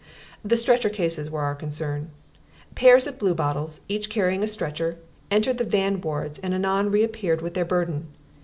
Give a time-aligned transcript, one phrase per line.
[0.43, 2.09] The stretcher cases were our concern.
[2.73, 4.97] Pairs of Bluebottles, each carrying a stretcher,
[5.29, 8.07] entered the van wards and anon reappeared with their burden.